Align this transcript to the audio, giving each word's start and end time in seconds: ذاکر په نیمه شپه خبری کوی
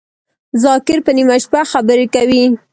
ذاکر 0.63 0.99
په 1.05 1.11
نیمه 1.17 1.37
شپه 1.43 1.61
خبری 1.71 2.05
کوی 2.13 2.43